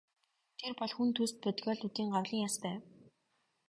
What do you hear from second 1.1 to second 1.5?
төст